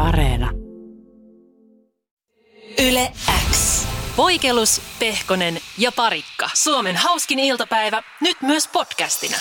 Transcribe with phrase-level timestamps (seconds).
[0.00, 0.50] Areena.
[2.88, 3.12] Yle
[3.50, 3.86] X.
[4.16, 6.50] Voikelus, Pehkonen ja Parikka.
[6.54, 9.36] Suomen hauskin iltapäivä, nyt myös podcastina.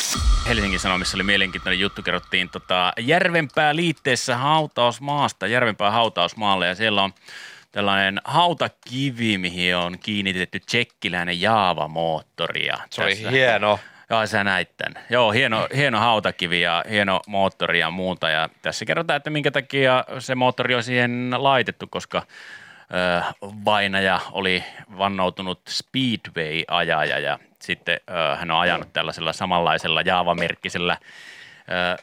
[0.47, 7.13] Helsingin Sanomissa oli mielenkiintoinen juttu, kerrottiin tota Järvenpää liitteessä hautausmaasta, Järvenpää hautausmaalle ja siellä on
[7.71, 12.65] tällainen hautakivi, mihin on kiinnitetty tsekkiläinen Jaava-moottori.
[12.65, 13.79] Ja Se oli tässä- hieno.
[14.09, 15.03] Joo, sä näit tämän.
[15.09, 18.29] Joo, hieno, hieno hautakivi ja hieno moottori ja muuta.
[18.29, 24.63] Ja tässä kerrotaan, että minkä takia se moottori on siihen laitettu, koska ö, vainaja oli
[24.97, 31.34] vannoutunut Speedway-ajaja ja sitten ö, hän on ajanut tällaisella samanlaisella Jaava-merkkisellä ö,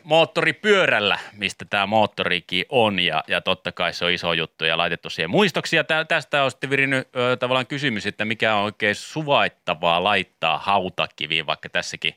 [0.03, 5.11] moottoripyörällä, mistä tämä moottorikin on ja, ja totta kai se on iso juttu ja laitettu
[5.11, 5.77] siihen muistoksi.
[5.77, 10.59] Ja tä, tästä on sitten virinnyt ö, tavallaan kysymys, että mikä on oikein suvaittavaa laittaa
[10.59, 12.15] hautakiviin, vaikka tässäkin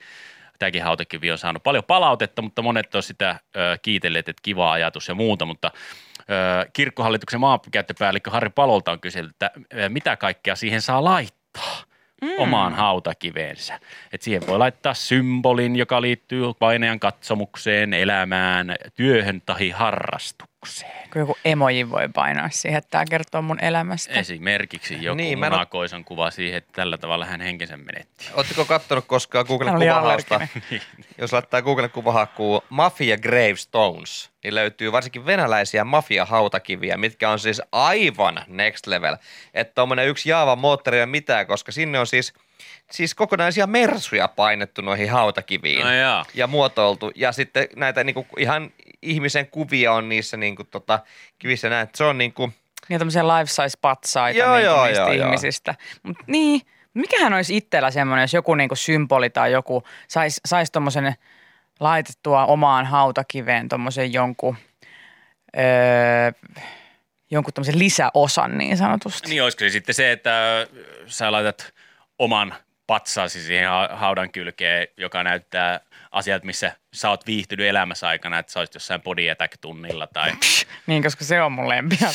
[0.60, 5.08] tämäkin hautakivi on saanut paljon palautetta, mutta monet on sitä ö, kiitelleet, että kiva ajatus
[5.08, 5.72] ja muuta, mutta
[6.20, 9.52] ö, kirkkohallituksen maankäyttöpäällikkö Harri Palolta on kysellyt, että
[9.90, 12.30] mitä kaikkea siihen saa laittaa mm.
[12.38, 13.80] omaan hautakiveensä.
[14.12, 20.55] Et siihen voi laittaa symbolin, joka liittyy painajan katsomukseen, elämään, työhön tai harrastukseen.
[21.14, 24.14] Kun joku emoji voi painaa siihen, että tämä kertoo mun elämästä.
[24.14, 28.30] Esimerkiksi joku Niin, niin, mä en munakoisan kuva siihen, että tällä tavalla hän henkensä menetti.
[28.34, 30.36] Oletteko kattonut koskaan oli kuvahausta?
[30.36, 30.82] allerginen.
[31.22, 38.44] Jos laittaa Googlen kuvahakuun Mafia Gravestones, niin löytyy varsinkin venäläisiä mafia-hautakiviä, mitkä on siis aivan
[38.48, 39.18] next level.
[39.54, 42.34] Että tommonen yksi Jaava moottori ole mitään, koska sinne on siis,
[42.92, 45.86] siis kokonaisia mersuja painettu noihin hautakiviin.
[45.86, 46.26] No jaa.
[46.34, 47.12] ja muotoiltu.
[47.16, 51.00] Ja sitten näitä niinku ihan ihmisen kuvia on niissä niinku tota,
[51.40, 51.84] kivissä näin.
[51.84, 52.52] että Se on niinku,
[52.90, 55.26] Niin tämmöisiä life size patsaita Joo, niin joo, niistä joo, joo.
[55.26, 55.76] ihmisistä.
[56.04, 56.62] Mut niin,
[56.94, 61.16] mikähän olisi itsellä semmoinen, jos joku niinku symboli tai joku saisi sais tommosen
[61.80, 64.56] laitettua omaan hautakiveen tommosen jonkun,
[65.58, 66.32] öö,
[67.32, 69.30] jonkun tämmöisen lisäosan niin sanotusti.
[69.30, 70.68] Niin olisiko se sitten se, että
[71.08, 71.74] sä laitat
[72.20, 72.56] oman
[72.88, 75.80] patsaasi siihen ha- haudan kylkeen, joka näyttää
[76.12, 80.32] asiat, missä sä oot viihtynyt elämässä aikana, että sä olisit jossain body attack-tunnilla tai,
[80.88, 82.10] Niin, koska se on mun lempiä.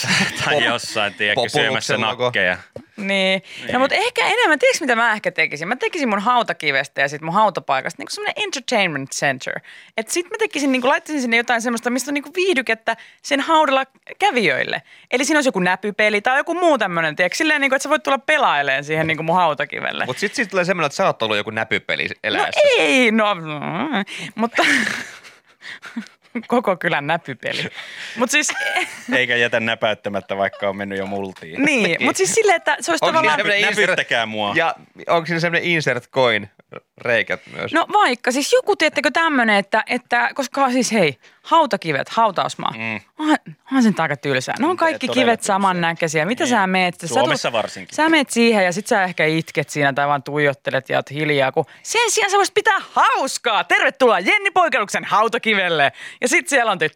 [0.44, 2.58] tai jossain, tiedätkö, Populuksen syömässä nakkeja.
[2.96, 3.42] Niin.
[3.72, 5.68] No mutta ehkä enemmän, tiedätkö mitä mä ehkä tekisin?
[5.68, 9.60] Mä tekisin mun hautakivestä ja sitten mun hautapaikasta niin semmoinen entertainment center.
[9.97, 13.84] Että sit mä tekisin, niin laittaisin sinne jotain semmoista, mistä on niin viihdykettä sen haudalla
[14.18, 14.82] kävijöille.
[15.10, 17.36] Eli siinä olisi joku näpypeli tai joku muu tämmöinen, tiedätkö?
[17.36, 20.06] Silleen, niin kuin, että sä voit tulla pelaileen siihen niin kuin mun hautakivelle.
[20.06, 22.60] mutta sitten siitä tulee semmoinen, että sä oot ollut joku näpypeli no eläessä.
[22.78, 23.34] ei, no,
[24.34, 24.62] mutta
[26.47, 27.69] koko kylän näpypeli.
[28.16, 28.53] Mutta siis,
[29.16, 31.62] Eikä jätä näpäyttämättä, vaikka on mennyt jo multiin.
[31.64, 33.60] niin, mutta siis silleen, että se olisi Onko tavallaan...
[33.62, 34.53] Näpyttäkää mua.
[34.56, 34.75] Ja
[35.09, 36.50] onko siinä semmoinen insert coin
[37.00, 37.72] reikät myös?
[37.72, 43.00] No vaikka, siis joku, tiettekö tämmöinen, että, että, koska siis hei, hautakivet, hautausmaa, mm.
[43.18, 44.54] onhan, onhan sen aika tylsää.
[44.58, 46.24] Ne on kaikki todella kivet samannäköisiä.
[46.24, 46.50] Mitä Niin.
[46.50, 47.00] sä meet?
[47.00, 47.94] Sä Suomessa tulet- varsinkin.
[47.96, 51.52] Sä meet siihen ja sit sä ehkä itket siinä tai vaan tuijottelet ja oot hiljaa,
[51.52, 53.64] kun sen sijaan sä voisit pitää hauskaa.
[53.64, 55.92] Tervetuloa Jenni Poikeluksen hautakivelle.
[56.20, 56.90] Ja sit siellä on te.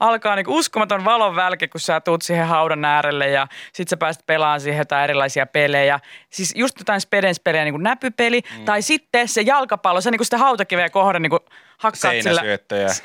[0.00, 4.26] Alkaa niinku uskomaton valon välke, kun sä tuut siihen haudan äärelle ja sit sä pääset
[4.26, 6.00] pelaamaan siihen jotain erilaisia pelejä.
[6.30, 7.00] Siis just jotain
[7.34, 8.64] spedenspelejä, niin kuin näpypeli, mm.
[8.64, 11.38] tai sitten se jalkapallo, sä niinku sitä hautakiveä kohden niinku
[11.80, 12.42] hakkaat sillä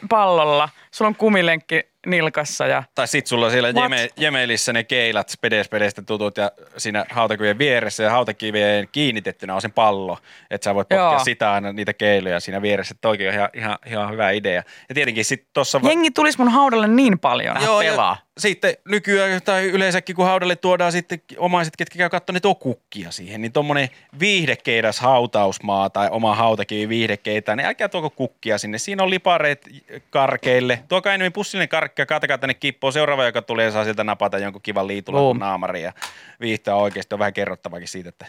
[0.09, 0.69] pallolla.
[0.91, 3.83] Sulla on kumilenkki nilkassa ja Tai sit sulla on siellä What?
[3.83, 9.69] Jeme, Jemelissä ne keilat, spedespedestä tutut ja siinä hautakivien vieressä ja hautakivien kiinnitettynä on se
[9.69, 10.17] pallo,
[10.51, 11.23] että sä voit potkia Joo.
[11.23, 12.95] sitä aina niitä keiloja siinä vieressä.
[13.01, 14.63] Toikin on ihan, ihan, ihan hyvä idea.
[14.89, 15.81] Ja tietenkin sitten tuossa...
[15.81, 17.57] va- jengi tulisi mun haudalle niin paljon.
[17.63, 18.17] Joo, pelaa.
[18.19, 23.11] ja sitten nykyään tai yleensäkin kun haudalle tuodaan sitten omaiset, ketkä käy katsomaan, tuo kukkia
[23.11, 28.77] siihen, niin tuommoinen viihdekeidas hautausmaa tai oma hautakivi viihdekeita, niin älkää tuoko kukkia sinne.
[28.77, 29.69] Siinä on lipareet
[30.09, 30.83] karkeille.
[30.87, 32.93] Tuokaa enemmän pussillinen karkki ja katakaa tänne kippoon.
[32.93, 35.39] Seuraava, joka tulee, saa sieltä napata jonkun kivan liitulan Boom.
[35.39, 35.93] naamari ja
[36.39, 37.15] viihtyä oikeasti.
[37.15, 38.25] On vähän kerrottavakin siitä, että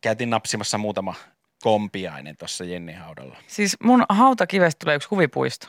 [0.00, 1.14] käytiin napsimassa muutama
[1.62, 3.36] kompiainen tuossa Jenni haudalla.
[3.46, 5.68] Siis mun hautakivestä tulee yksi huvipuisto.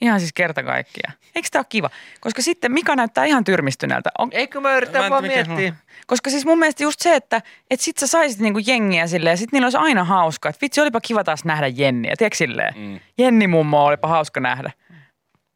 [0.00, 1.10] Ihan siis kerta kaikkia.
[1.34, 1.90] Eikö tämä ole kiva?
[2.20, 4.10] Koska sitten Mika näyttää ihan tyrmistyneeltä.
[4.18, 5.74] On, Eikö mä yritän Mä vaan miettiä.
[6.06, 9.36] koska siis mun mielestä just se, että et sit sä saisit niinku jengiä silleen ja
[9.36, 10.48] sit niillä olisi aina hauska.
[10.48, 12.74] Et vitsi, olipa kiva taas nähdä Jenniä, tiedätkö silleen?
[12.76, 13.00] Mm.
[13.18, 14.70] Jenni mummo olipa hauska nähdä.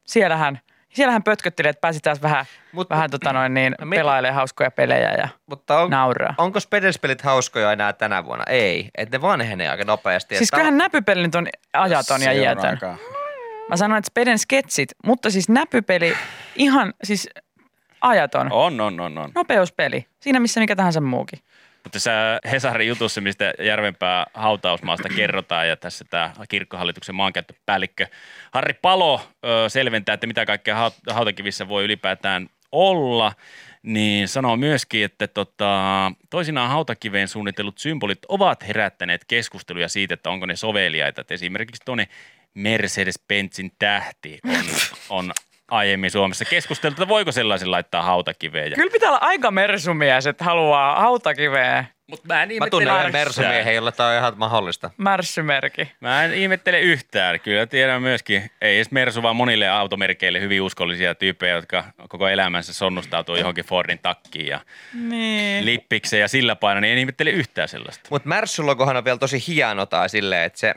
[0.06, 0.60] Siellähän,
[0.94, 5.12] siellähän pötkötteli, että pääsi taas vähän, Mut- vähän tota noin niin, No pelailemaan hauskoja pelejä
[5.12, 6.34] ja Mutta on, nauraa.
[6.38, 8.44] onko spedespelit hauskoja enää tänä vuonna?
[8.48, 8.88] Ei.
[8.98, 10.36] Että ne vanhenee aika nopeasti.
[10.36, 12.70] Siis Että- kyllähän näpypeli nyt on ajaton ja Se on iätön.
[12.70, 12.96] aika-
[13.68, 16.14] Mä sanoin, että Speden sketsit, mutta siis näpypeli
[16.56, 17.28] ihan siis
[18.00, 18.52] ajaton.
[18.52, 19.30] On, on, on, on.
[19.34, 20.06] Nopeuspeli.
[20.20, 21.38] Siinä missä mikä tahansa muukin.
[21.84, 28.06] Mutta tässä Hesarin jutussa, mistä Järvenpää hautausmaasta kerrotaan ja tässä tämä kirkkohallituksen maankäyttöpäällikkö
[28.50, 33.32] Harri Palo ö, selventää, että mitä kaikkea haut- hautakivissä voi ylipäätään olla,
[33.82, 40.46] niin sanoo myöskin, että tota, toisinaan hautakiveen suunnitellut symbolit ovat herättäneet keskusteluja siitä, että onko
[40.46, 41.20] ne soveliaita.
[41.20, 42.08] Että esimerkiksi tuonne
[42.58, 44.64] Mercedes-Benzin tähti on,
[45.08, 45.32] on
[45.70, 48.72] aiemmin Suomessa keskusteltu, että voiko sellaisen laittaa hautakiveen.
[48.72, 53.12] Kyllä pitää olla aika mersumies, että haluaa hautakiveen mutta mä en Mä ihmettele tunnen yhtään.
[53.12, 54.90] mersumiehen, jolla tämä on ihan mahdollista.
[54.96, 55.92] märssymerkki.
[56.00, 57.40] Mä en ihmettele yhtään.
[57.40, 62.72] Kyllä tiedän myöskin, ei edes Mersu, vaan monille automerkeille hyvin uskollisia tyyppejä, jotka koko elämänsä
[62.72, 64.60] sonnustautuu johonkin Fordin takkiin ja
[64.94, 65.64] Niin.
[65.64, 68.08] lippikseen ja sillä painoin, niin en ihmettele yhtään sellaista.
[68.10, 70.74] Mutta Märssylogohan on vielä tosi hieno tai silleen, että se,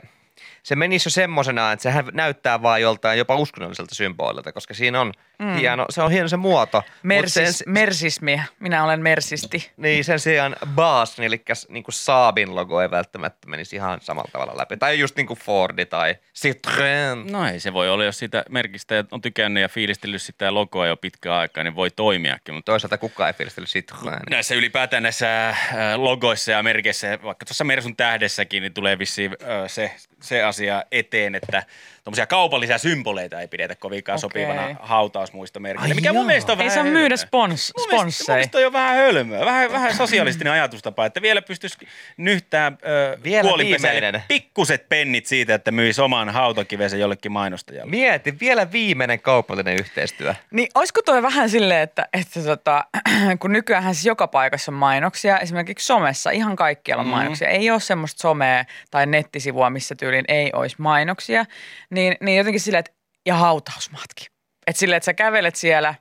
[0.62, 5.12] se menisi jo semmosena, että sehän näyttää vaan joltain jopa uskonnolliselta symbolilta, koska siinä on
[5.42, 5.54] mm.
[5.54, 6.82] hieno, se on hieno se muoto.
[7.02, 8.42] Mersis, sen, mersismi.
[8.60, 9.70] Minä olen mersisti.
[9.76, 14.56] niin sen sijaan Baas, eli niin kuin Saabin logo ei välttämättä menisi ihan samalla tavalla
[14.56, 14.76] läpi.
[14.76, 17.30] Tai just niin kuin Fordi tai Citroën.
[17.30, 20.96] No ei se voi olla, jos sitä merkistä on tykännyt ja fiilistellyt sitä logoa jo
[20.96, 22.54] pitkään aikaa, niin voi toimiakin.
[22.54, 24.30] Mutta Toisaalta kukaan ei fiilistely Citroën.
[24.30, 25.56] näissä ylipäätään näissä äh,
[25.96, 31.34] logoissa ja merkeissä, vaikka tuossa Mersun tähdessäkin, niin tulee vissiin äh, se, se asia eteen,
[31.34, 31.62] että
[32.04, 34.20] tuommoisia kaupallisia symboleita ei pidetä kovinkaan Okei.
[34.20, 36.24] sopivana hautausmuistomerkkinä, Ai mikä mun joo.
[36.26, 37.16] mielestä on Ei saa myydä hölmöä.
[37.16, 38.36] spons, Mun mielestä, mun sponsseja.
[38.36, 41.78] mielestä on jo vähän hölmöä, vähän, vähän sosialistinen ajatustapa, että vielä pystyisi
[42.16, 47.90] nyhtää ö, Vielä kuolinpesälle pikkuset pennit siitä, että myisi oman hautakivensä jollekin mainostajalle.
[47.90, 50.34] Mieti, vielä viimeinen kaupallinen yhteistyö.
[50.50, 52.84] Niin olisiko toi vähän silleen, että, että tota,
[53.40, 57.16] kun nykyään siis joka paikassa on mainoksia, esimerkiksi somessa ihan kaikkialla on Mhm.
[57.16, 57.48] mainoksia.
[57.48, 61.44] Ei ole semmoista somea tai nettisivua, missä tyyliin ei olisi mainoksia.
[61.92, 62.92] Niin, niin jotenkin silleen, että
[63.26, 64.26] ja hautausmaatkin.
[64.66, 65.94] Että silleen, että sä kävelet siellä,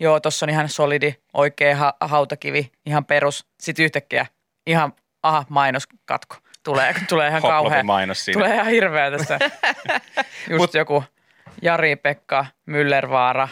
[0.00, 3.46] joo, tossa on ihan solidi, oikea ha- hautakivi, ihan perus.
[3.60, 4.26] Sitten yhtäkkiä
[4.66, 4.92] ihan,
[5.22, 6.36] aha, mainoskatko.
[6.62, 7.82] Tulee, tulee ihan Hoplopin kauhea.
[7.84, 8.38] mainos siinä.
[8.40, 9.38] Tulee ihan hirveä tässä.
[10.50, 11.04] Just Mut- joku
[11.62, 13.48] Jari-Pekka Müllervaara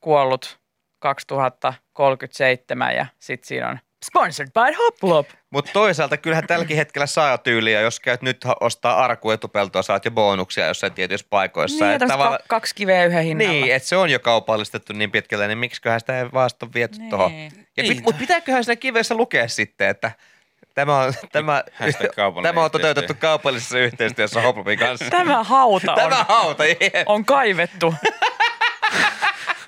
[0.00, 0.60] kuollut
[0.98, 5.28] 2037 ja sit siinä on sponsored by Hoplop.
[5.50, 10.66] Mutta toisaalta kyllähän tälläkin hetkellä saa tyyliä, jos käyt nyt ostaa arkuetupeltoa, saat jo bonuksia
[10.66, 11.84] jossain tietyissä paikoissa.
[11.84, 13.52] Niin, Et ja tavalla- ka- kaksi kiveä yhden hinnalla.
[13.52, 17.10] Niin, että se on jo kaupallistettu niin pitkälle, niin miksiköhän sitä ei ole viety Niin.
[17.10, 17.32] tuohon.
[17.32, 17.96] Ja Niin.
[17.96, 20.10] pit, mutta pitääköhän siinä kivessä lukea sitten, että
[20.74, 21.64] tämä on, tämä,
[22.42, 25.10] tämä on toteutettu kaupallisessa yhteistyössä Hoplopin kanssa.
[25.10, 26.78] Tämä hauta on, Tämä hauta, jep.
[27.06, 27.94] on kaivettu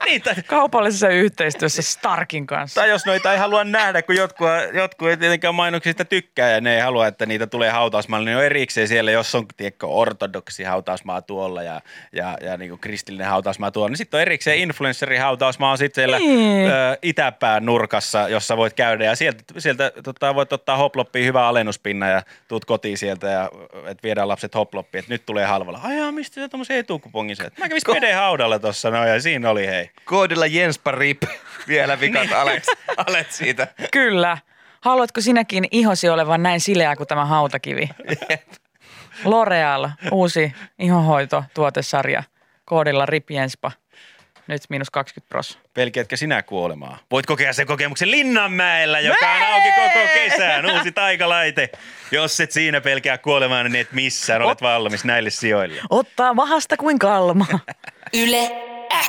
[0.04, 2.80] Niin, tai, kaupallisessa yhteistyössä Starkin kanssa.
[2.80, 6.74] tai jos noita ei halua nähdä, kun jotkut, jotkut ei tietenkään mainoksista tykkää ja ne
[6.74, 11.22] ei halua, että niitä tulee hautausmaalle, niin on erikseen siellä, jos on tiedätkö, ortodoksi hautausmaa
[11.22, 11.80] tuolla ja,
[12.12, 16.02] ja, ja niin kuin kristillinen hautausmaa tuolla, niin sitten on erikseen influenssari hautausmaa on sitten
[16.02, 16.70] siellä Niin.
[16.70, 22.08] ö, itäpään nurkassa, jossa voit käydä ja sieltä, sieltä tota, voit ottaa hoploppiin hyvä alennuspinna
[22.08, 23.50] ja tuut kotiin sieltä ja
[23.86, 25.80] et viedään lapset hoploppiin, että nyt tulee halvalla.
[25.82, 27.36] Ai jaa, mistä sä tuommoisen etukupongin?
[27.58, 29.89] Mä kävin Ko- haudalla tossa noin ja siinä oli hei.
[30.04, 31.22] Koodilla Jenspa Rip.
[31.68, 32.00] Vielä Niin.
[32.00, 32.66] vikat alet,
[32.96, 33.66] alet siitä.
[33.92, 34.38] Kyllä.
[34.80, 37.88] Haluatko sinäkin ihosi olevan näin sileä kuin tämä hautakivi?
[39.24, 42.22] L'Oreal, uusi ihonhoito, tuotesarja,
[42.64, 43.72] koodilla RIPJENSPA.
[44.46, 45.58] Nyt miinus 20 pros.
[45.74, 46.98] Pelkäätkö sinä kuolemaa?
[47.10, 50.66] Voit kokea sen kokemuksen Linnanmäellä, joka on auki koko kesän.
[50.66, 51.68] Uusi taikalaite.
[52.10, 54.42] Jos et siinä pelkää kuolemaa, niin et missään.
[54.42, 55.80] Olet valmis näille sijoille.
[55.90, 57.46] Ottaa vahasta kuin kalma.
[58.14, 58.50] Yle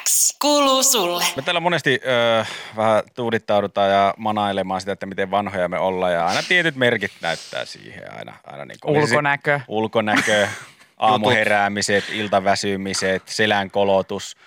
[0.04, 1.24] X kuuluu sulle.
[1.36, 2.46] Me täällä monesti ö,
[2.76, 6.14] vähän tuudittaudutaan ja manailemaan sitä, että miten vanhoja me ollaan.
[6.14, 8.14] Ja aina tietyt merkit näyttää siihen.
[8.18, 9.60] Aina, aina niin kuin- Ulkonäkö.
[9.68, 10.48] Ulkonäkö,
[10.98, 14.38] aamuheräämiset, iltaväsymiset, selän kolotus,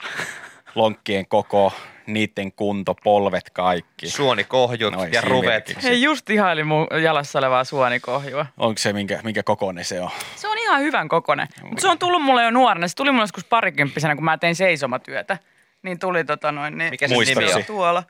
[0.74, 1.72] lonkkien koko,
[2.06, 4.10] niiden kunto, polvet kaikki.
[4.10, 5.82] Suonikohjut Noin ja ruvet.
[5.82, 8.46] Hei, just ihaili mun jalassa olevaa suonikohjua.
[8.56, 10.10] Onko se minkä, minkä kokoinen se on?
[10.36, 11.48] Se on ihan hyvän kokonen.
[11.62, 12.88] Mutta se on tullut mulle jo nuorena.
[12.88, 15.38] Se tuli mulle joskus parikymppisenä, kun mä tein seisomatyötä.
[15.82, 16.78] Niin tuli tota noin.
[16.78, 17.64] Niin Mikä se nimi on?
[17.64, 18.02] tuolla.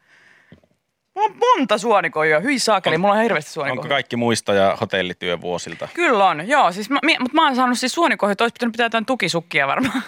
[1.15, 2.41] Mulla on monta suonikohjua.
[2.41, 3.89] Hyi saakeli, mulla on hirveästi Onko suonikohjua.
[3.95, 5.89] kaikki muistoja hotellityövuosilta?
[5.95, 6.73] Kyllä on, joo.
[6.73, 10.03] Siis mä, mutta mä oon saanut siis suonikohjut, olisi pitänyt pitää jotain tukisukkia varmaan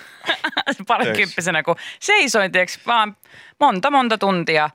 [0.88, 3.16] parikymppisenä, kun seisoin, tiiäks, vaan
[3.60, 4.70] monta monta tuntia,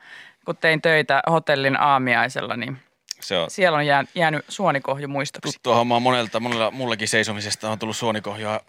[0.45, 2.77] kun tein töitä hotellin aamiaisella, niin
[3.19, 5.53] Se on siellä on jää, jäänyt suonikohju muistoksi.
[5.53, 8.59] tuttua hommaa monelta, monella mullakin seisomisesta on tullut suonikohjaa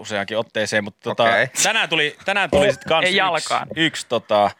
[0.00, 1.46] useankin otteeseen, mutta tota, Okei.
[1.62, 3.68] tänään tuli, tänään tuli sitten kans Ei yksi, jalkaan.
[3.76, 4.50] yksi tota,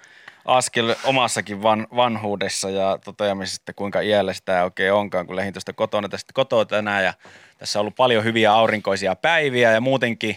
[0.44, 5.72] askel omassakin van, vanhuudessa ja toteamisesta, että kuinka iällä sitä oikein onkaan, kun lähdin tuosta
[5.72, 7.14] kotona tästä kotoa tänään ja
[7.58, 10.36] tässä on ollut paljon hyviä aurinkoisia päiviä ja muutenkin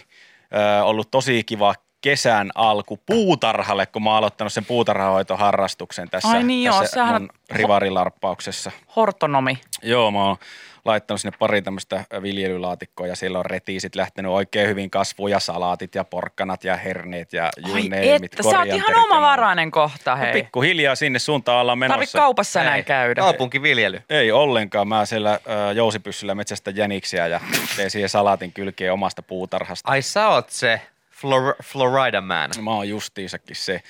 [0.54, 6.42] ö, ollut tosi kiva kesän alku puutarhalle, kun mä oon aloittanut sen puutarhahoitoharrastuksen tässä, Ai
[6.42, 8.70] niin joo, tässä mun rivarilarppauksessa.
[8.96, 9.60] Hortonomi.
[9.82, 10.36] Joo, mä oon
[10.84, 15.94] laittanut sinne pari tämmöistä viljelylaatikkoa ja siellä on retiisit lähtenyt oikein hyvin kasvuun ja salaatit
[15.94, 20.32] ja porkkanat ja herneet ja you Ai että, sä oot ihan omavarainen kohta, No hei.
[20.32, 22.18] Pikkuhiljaa sinne suuntaan ollaan Tarvitse menossa.
[22.18, 22.66] kaupassa Ei.
[22.66, 23.20] näin käydä.
[23.20, 24.02] Kaupunkiviljely.
[24.10, 24.88] Ei ollenkaan.
[24.88, 25.40] Mä siellä äh,
[25.74, 27.40] jousipyssyllä metsästä jäniksiä ja
[27.76, 29.90] teen siihen salaatin kylkeen omasta puutarhasta.
[29.90, 30.80] Ai sä oot se
[31.12, 32.50] Flor- Florida man.
[32.62, 33.82] Mä oon justiinsakin se.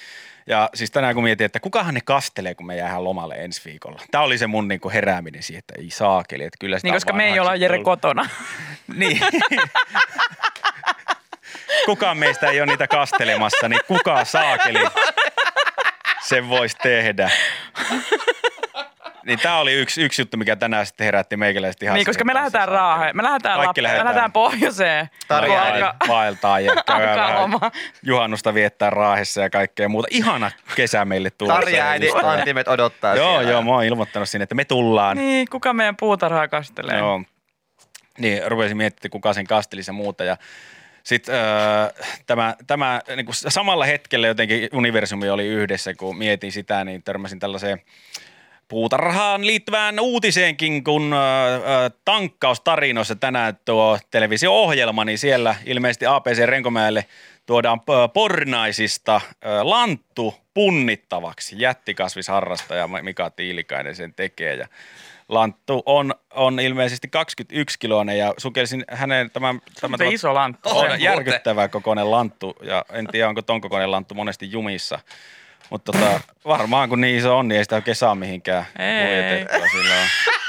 [0.47, 4.03] Ja siis tänään kun mietin, että kukahan ne kastelee, kun me jäähän lomalle ensi viikolla.
[4.11, 7.13] Tämä oli se mun niinku herääminen siihen, että ei saakeli, että kyllä sitä Niin, koska
[7.13, 8.29] me ei olla Jere kotona.
[8.97, 9.21] Niin.
[11.87, 14.79] Kukaan meistä ei ole niitä kastelemassa, niin kuka saakeli
[16.29, 17.31] sen voisi tehdä.
[19.27, 22.35] Niin tämä oli yksi, yksi juttu, mikä tänään sitten herätti meikäläiset ihan niin, koska me
[22.35, 22.69] lähdetään.
[22.69, 23.17] Raaheen.
[23.17, 24.07] Me lähdetään, Kaikki Lappiin, me lähdetään.
[24.07, 25.11] lähdetään pohjoiseen.
[25.29, 25.83] Tarja Kun äiti.
[25.83, 27.51] alkaa- vaeltaa ja käydään
[28.03, 30.09] juhannusta viettää Raahessa ja kaikkea muuta.
[30.11, 31.61] Ihana kesä meille tulossa.
[31.61, 33.51] Tarja äidin antimet odottaa Joo, siellä.
[33.51, 35.17] joo, mä oon ilmoittanut sinne, että me tullaan.
[35.17, 36.99] Niin, kuka meidän puutarhaa kastelee?
[36.99, 37.23] Joo.
[38.19, 40.25] Niin, rupesin miettimään, kuka sen kastelisi ja muuta.
[40.25, 40.37] Ja
[41.03, 41.43] sitten öö,
[42.27, 47.39] tämä, tämä niin kuin samalla hetkellä jotenkin universumi oli yhdessä, kun mietin sitä, niin törmäsin
[47.39, 47.83] tällaiseen
[48.71, 51.17] puutarhaan liittyvään uutiseenkin, kun ö,
[52.05, 57.05] tankkaustarinoissa tänään tuo televisio-ohjelma, niin siellä ilmeisesti APC Renkomäelle
[57.47, 57.81] tuodaan
[58.15, 61.57] pornaisista ö, lanttu punnittavaksi.
[61.59, 64.69] Jättikasvisharrastaja Mika Tiilikainen sen tekee ja
[65.31, 69.61] Lanttu on, on ilmeisesti 21 kiloinen ja sukelsin hänen tämän...
[69.81, 70.69] tämän Se iso lanttu.
[70.69, 71.01] On.
[71.01, 74.99] järkyttävä kokoinen lanttu ja en tiedä onko ton kokoinen lanttu monesti jumissa.
[75.71, 79.47] Mutta tota, varmaan kun niin iso on, niin ei sitä oikein saa mihinkään Ei.
[79.71, 80.07] Sillä on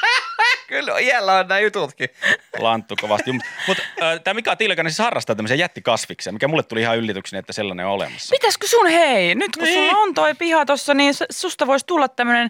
[0.68, 2.10] Kyllä iällä on nämä jututkin.
[2.60, 3.32] lanttu kovasti.
[3.32, 3.78] Mutta mut,
[4.24, 7.92] tämä Mika Tiilikainen siis harrastaa tämmöisiä jättikasviksia, mikä mulle tuli ihan yllätyksenä, että sellainen on
[7.92, 8.32] olemassa.
[8.32, 9.90] Pitäisikö sun hei, nyt kun Niin.
[9.90, 12.50] sulla on toi piha tossa, niin susta voisi tulla tämmöinen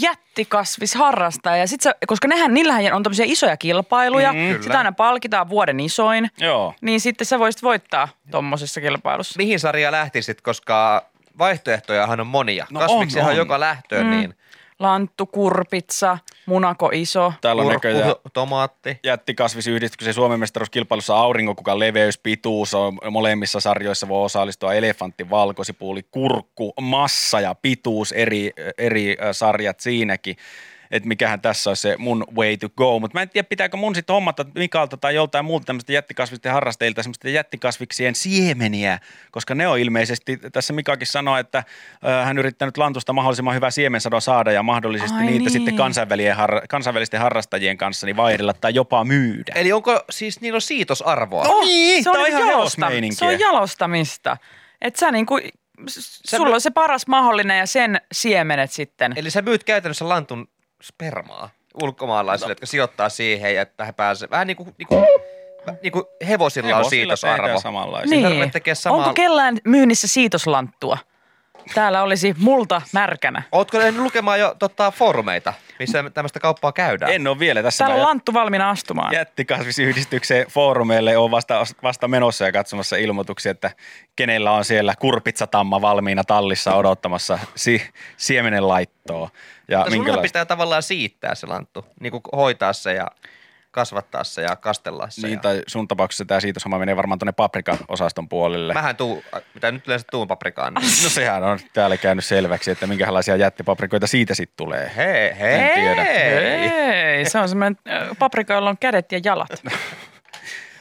[0.00, 1.56] jättikasvisharrastaja.
[1.56, 4.32] Ja sit sä, koska nehän, niillähän on tämmöisiä isoja kilpailuja.
[4.32, 4.62] Mm, Mm, kyllä.
[4.62, 6.30] Sitä aina palkitaan vuoden isoin.
[6.38, 6.74] Joo.
[6.80, 9.34] Niin sitten sä voisit voittaa tommosessa kilpailussa.
[9.38, 11.06] Mihin sarja lähtisit, koska
[11.38, 12.66] vaihtoehtojahan on monia.
[12.70, 14.10] No Kasviksia on, on joka lähtöön, Mm.
[14.10, 14.34] niin
[14.78, 17.32] Lanttu, kurpitsa, munako iso.
[17.40, 18.98] Täällä on kurkku, näköjään tomaatti.
[19.04, 27.40] jättikasvisyhdistyksen Suomen mestaruuskilpailussa aurinkokukan leveys, pituus on molemmissa sarjoissa voi osallistua elefantti, valkosipuuli, kurkku, massa
[27.40, 30.36] ja pituus eri, eri ö, sarjat siinäkin
[30.92, 32.98] että mikähän tässä on se mun way to go.
[33.00, 37.02] Mutta mä en tiedä, pitääkö mun sitten hommata Mikalta tai joltain muulta tämmöistä jättikasvisten harrastajilta
[37.02, 38.98] semmoista jättikasviksien siemeniä,
[39.30, 41.64] koska ne on ilmeisesti, tässä Mikakin sanoi, että
[42.04, 45.50] ö, hän yrittää nyt lantusta mahdollisimman hyvä siemensado saada ja mahdollisesti Ai niitä niin.
[45.50, 49.52] sitten kansainvälien har, kansainvälisten harrastajien kanssa niin vaihdella tai jopa myydä.
[49.54, 51.44] Eli onko siis niillä on siitosarvoa?
[51.44, 54.36] No niin, se on, ihan jalosta- se on jalostamista.
[54.80, 55.40] Et sä niinku,
[55.88, 59.12] s- sulla on se paras mahdollinen ja sen siemenet sitten.
[59.16, 60.48] Eli sä myyt käytännössä lantun
[60.82, 61.50] spermaa
[61.82, 62.52] ulkomaalaisille, no.
[62.52, 65.04] jotka sijoittaa siihen, että he pääsevät vähän niin kuin, niin kuin,
[65.82, 67.36] niin kuin hevosilla, on Hevosilla siitosarvo.
[67.42, 68.28] tehdään samanlaisia.
[68.28, 68.50] Niin.
[68.50, 70.98] Tekee samaa- Onko kellään myynnissä siitoslanttua?
[71.74, 73.42] Täällä olisi multa märkänä.
[73.52, 77.12] Ootko ehtinyt lukemaan jo tota, foorumeita, missä tämmöistä kauppaa käydään?
[77.12, 77.84] En ole vielä tässä.
[77.84, 79.12] Täällä on lanttu valmiina astumaan.
[79.14, 83.70] jättikasvisyhdistyksen foorumeille on vasta, vasta menossa ja katsomassa ilmoituksia, että
[84.16, 87.82] kenellä on siellä kurpitsatamma valmiina tallissa odottamassa si-
[88.16, 89.30] siemenen laittoa.
[89.72, 93.06] Ja Mutta minkälaista- pitää tavallaan siittää se lanttu, niin kuin hoitaa se ja
[93.70, 95.26] kasvattaa se ja kastella se.
[95.26, 95.40] Niin, ja...
[95.40, 98.74] tai sun tapauksessa tämä siitoshomma menee varmaan tuonne paprika-osaston puolelle.
[98.74, 99.24] Mähän tuu,
[99.54, 100.74] mitä nyt yleensä tuun paprikaan.
[100.74, 101.02] Niin.
[101.04, 104.92] No sehän on täällä käynyt selväksi, että minkälaisia jättipaprikoita siitä sitten tulee.
[104.96, 105.60] Hei, hei.
[105.60, 106.04] En tiedä.
[106.04, 107.78] Ei, se on semmoinen
[108.18, 109.62] paprika, jolla on kädet ja jalat.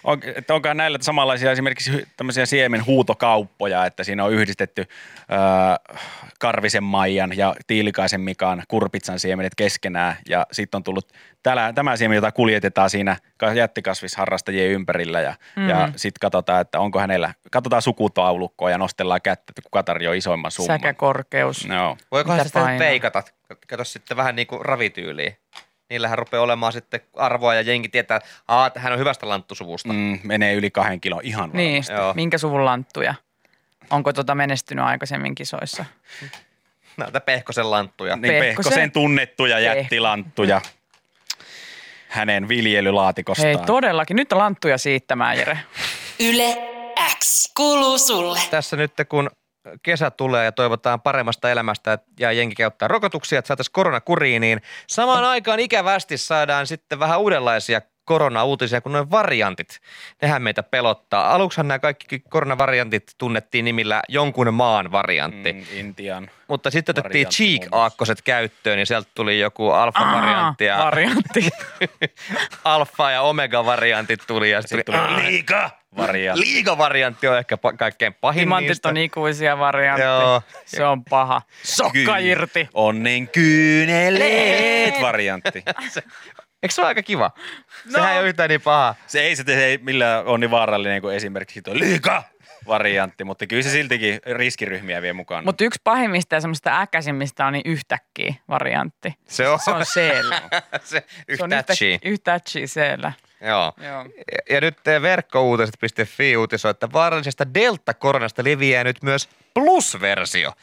[0.03, 4.85] On, että onkohan näillä samanlaisia esimerkiksi tämmöisiä siemenhuutokauppoja, että siinä on yhdistetty ö,
[6.39, 12.15] Karvisen Maijan ja Tiilikaisen Mikan kurpitsan siemenet keskenään ja sitten on tullut täällä, tämä siemen,
[12.15, 15.69] jota kuljetetaan siinä ka- jättikasvisharrastajien ympärillä ja, mm.
[15.69, 20.51] ja sitten katsotaan, että onko hänellä, katsotaan sukutaulukkoa ja nostellaan kättä, että kuka tarjoaa isoimman
[20.51, 20.79] summan.
[20.79, 21.67] Säkäkorkeus.
[21.67, 21.97] No.
[22.11, 22.79] Voikohan Mitä se sitten painaa?
[22.79, 23.23] peikata?
[23.67, 25.37] Kato sitten vähän niin kuin ravityyliin.
[25.91, 28.17] Niillähän rupeaa olemaan sitten arvoa ja jengi tietää,
[28.67, 29.93] että hän on hyvästä lanttusuvusta.
[29.93, 30.19] Mm.
[30.23, 31.83] Menee yli kahden kilon ihan Niin.
[31.97, 32.13] Joo.
[32.13, 33.13] minkä suvun lanttuja?
[33.89, 35.85] Onko tota menestynyt aikaisemmin kisoissa?
[36.97, 38.15] Näitä pehkosen lanttuja.
[38.15, 39.79] Niin Pehkosen- Pehkosen tunnettuja Pehko.
[39.79, 40.61] jättilanttuja
[42.07, 43.47] hänen viljelylaatikostaan.
[43.47, 44.15] Hei, todellakin.
[44.15, 45.59] Nyt on lanttuja siittämään, Jere.
[46.19, 46.57] Yle
[47.19, 48.39] X kuuluu sulle.
[48.51, 49.29] Tässä nyt kun
[49.83, 54.61] kesä tulee ja toivotaan paremmasta elämästä ja jengi käyttää rokotuksia, että saataisiin korona kuriin, niin
[54.87, 59.79] samaan aikaan ikävästi saadaan sitten vähän uudenlaisia korona-uutisia kuin noin variantit.
[60.21, 61.33] Nehän meitä pelottaa.
[61.35, 65.53] Aluksihan nämä kaikki koronavariantit tunnettiin nimillä jonkun maan variantti.
[65.53, 66.29] Mm, Intian.
[66.47, 67.83] Mutta sitten otettiin Variantti cheek muun muassa.
[67.83, 71.49] aakkoset käyttöön ja sieltä tuli joku alfa-variantti ja variantti.
[72.65, 76.41] alfa- ja omega-variantit tuli ja sitten Sitten tuli tuli liika variantti.
[76.45, 78.89] liiga-variantti on ehkä pa- kaikkein pahin Timantit niistä.
[78.89, 80.09] on ikuisia variantteja.
[80.09, 80.41] Joo.
[80.65, 81.41] Se on paha.
[81.63, 82.69] Sokka irti.
[82.73, 85.63] Onnen kyyneleet variantti.
[86.63, 87.31] Eikö se ole aika kiva?
[87.91, 88.95] Sehän ei ole yhtään niin paha.
[89.07, 92.23] Se ei, se, se ei millään ole niin vaarallinen kuin esimerkiksi tuo liika
[92.67, 95.45] variantti, mutta kyllä se siltikin riskiryhmiä vie mukaan.
[95.45, 99.13] Mutta yksi pahimmista ja semmoista äkäisimmistä on niin yhtäkkiä variantti.
[99.27, 100.41] Se on, Se on seellä.
[100.83, 101.03] se
[101.37, 101.99] Se on yhtätchi.
[102.03, 103.13] yhtätchi seellä.
[103.41, 103.73] Joo.
[103.77, 104.05] Joo.
[104.31, 110.53] Ja, ja nyt verkkouutiset.fi uutisoi, että vaarallisesta Delta-koronasta leviää nyt myös plus-versio.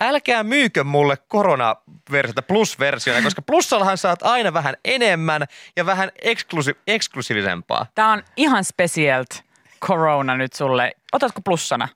[0.00, 5.42] Älkää myykö mulle koronaversiota plus-versiona, koska plussallahan saat aina vähän enemmän
[5.76, 7.86] ja vähän eksklusi- eksklusiivisempaa.
[7.94, 9.44] Tämä on ihan specialt
[9.86, 10.92] corona nyt sulle.
[11.12, 11.88] Otatko plussana?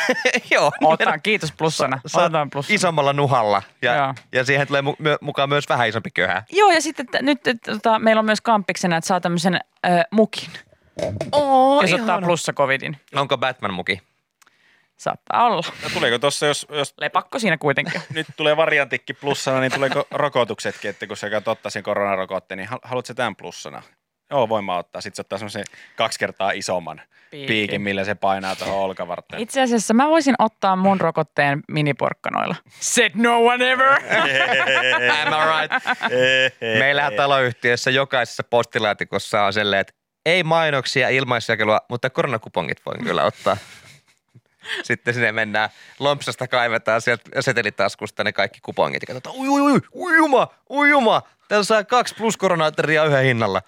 [0.50, 0.72] Joo.
[0.84, 2.00] Otan, kiitos plussana.
[2.06, 2.74] Saat Otan plussana.
[2.74, 4.14] isommalla nuhalla ja, Joo.
[4.32, 6.42] ja siihen tulee mu- mukaan myös vähän isompi köhä.
[6.52, 10.04] Joo, ja sitten t- nyt t- tota, meillä on myös kampiksena, että saa tämmöisen äh,
[10.10, 10.48] mukin,
[11.32, 12.96] Oh, jos ottaa plussa covidin.
[13.14, 14.00] Onko Batman-muki?
[14.96, 15.62] Saattaa olla.
[15.82, 18.00] No, tuleeko tuossa, jos, jos Lepakko siinä kuitenkin.
[18.14, 22.78] nyt tulee variantikki plussana, niin tuleeko rokotuksetkin, että kun sä ottaa sen koronarokotteen, niin hal-
[22.82, 23.82] haluatko sä tämän plussana?
[24.30, 25.00] Joo, voin mä ottaa.
[25.00, 25.64] Sitten se ottaa semmoisen
[25.96, 27.46] kaksi kertaa isomman Piikin.
[27.46, 29.42] piikin, millä se painaa tuohon olkavarteen.
[29.42, 32.54] Itse asiassa mä voisin ottaa mun rokotteen miniporkkanoilla.
[32.80, 33.92] Said no one ever.
[35.22, 35.84] Am I right?
[36.78, 39.92] Meillähän taloyhtiössä jokaisessa postilaatikossa on silleen, että
[40.26, 43.56] ei mainoksia, ilmaisjakelua, mutta koronakupongit voin kyllä ottaa.
[44.82, 49.80] Sitten sinne mennään, lompsasta kaivetaan sieltä setelitaskusta ne kaikki kupongit ja katsotaan, ui, ui, ui,
[49.94, 53.62] ujuma, ujuma, täällä saa kaksi plus koronaateria yhden hinnalla.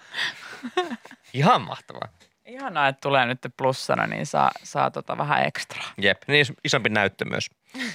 [1.33, 2.07] Ihan mahtavaa.
[2.45, 5.91] Ihanaa, että tulee nyt plussana, niin saa, saa tota vähän ekstraa.
[5.97, 7.49] Jep, niin is- isompi näyttö myös.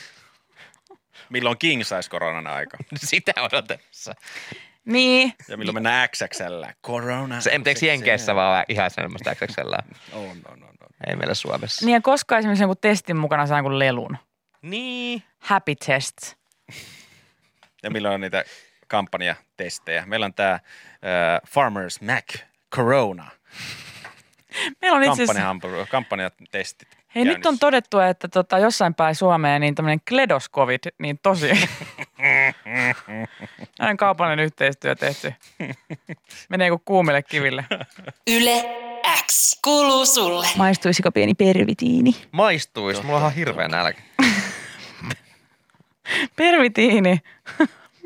[1.30, 2.76] Milloin King saisi koronan aika?
[2.96, 4.14] Sitä odotemassa.
[4.84, 6.64] Niin, Ja milloin mennään XXL?
[6.86, 9.74] Corona Se MTX Jenkeissä vaan ihan semmoista XXL.
[10.12, 10.88] On, on, on, on.
[11.06, 11.86] Ei meillä Suomessa.
[11.86, 14.18] niin ja koska esimerkiksi jonkun testin mukana saa jonkun lelun.
[14.62, 15.22] Niin.
[15.38, 16.16] Happy test.
[17.82, 18.44] Ja milloin on niitä
[18.88, 20.06] kampanjatestejä?
[20.06, 22.34] Meillä on tämä uh, Farmers Mac
[22.74, 23.30] Corona.
[24.82, 26.88] Meillä on itse asiassa, kampanjatestit.
[27.14, 27.60] hei nyt on käynnissä.
[27.60, 31.50] todettu, että tota, jossain päin Suomeen niin tämmöinen kledoskovid, niin tosi.
[33.78, 35.34] Näin kaupallinen yhteistyö tehty.
[36.48, 37.64] Menee kuin kuumille kiville.
[38.26, 38.64] Yle
[39.26, 40.46] X kuuluu sulle.
[40.56, 42.16] Maistuisiko pieni pervitiini?
[42.32, 43.02] Maistuisi.
[43.02, 44.02] Mulla on ihan hirveä nälkä.
[46.36, 47.20] Pervitiini?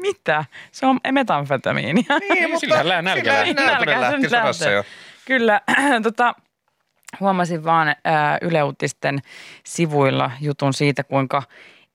[0.00, 0.44] Mitä?
[0.72, 2.18] Se on metamfetamiinia.
[2.20, 2.50] Niin,
[2.82, 3.66] lää nälkä lähtee.
[3.66, 4.72] Nälkä lähti sodassa lähtee.
[4.72, 4.84] jo.
[5.24, 5.60] Kyllä,
[6.02, 6.34] tota,
[7.20, 9.18] huomasin vaan ää, Yle Uutisten
[9.64, 11.42] sivuilla jutun siitä, kuinka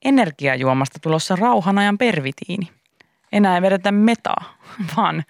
[0.05, 2.71] energiajuomasta tulossa rauhanajan pervitiini.
[3.31, 4.57] Enää ei vedetä metaa,
[4.97, 5.23] vaan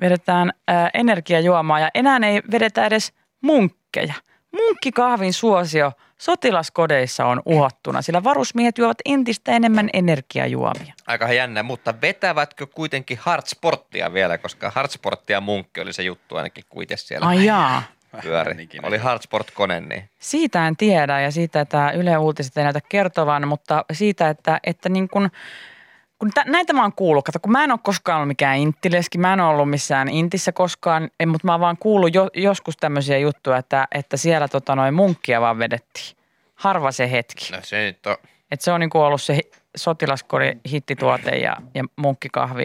[0.00, 4.14] vedetään ää, energiajuomaa ja enää ei vedetä edes munkkeja.
[4.52, 10.94] Munkkikahvin suosio sotilaskodeissa on uhattuna, sillä varusmiehet juovat entistä enemmän energiajuomia.
[11.06, 16.64] Aika jännä, mutta vetävätkö kuitenkin hardsporttia vielä, koska hardsporttia ja munkki oli se juttu ainakin
[16.68, 17.82] kuitenkin siellä Ai jaa.
[18.22, 18.68] pyöri.
[18.82, 23.84] Oli hardsport-kone, niin Siitä en tiedä ja siitä, että Yle Uutiset ei näytä kertovan, mutta
[23.92, 25.30] siitä, että, että niin kun,
[26.18, 29.18] kun tä, näitä mä oon kuullut, kato, kun mä en ole koskaan ollut mikään inttileski,
[29.18, 32.76] mä en ole ollut missään intissä koskaan, en, mutta mä oon vaan kuullut jo, joskus
[32.76, 36.16] tämmöisiä juttuja, että, että siellä tota noin munkkia vaan vedettiin.
[36.54, 37.52] Harva se hetki.
[37.52, 38.16] no se nyt on.
[38.50, 39.40] Että se on niin kuin ollut se
[39.76, 42.64] sotilaskodin hittituote ja, ja munkkikahvi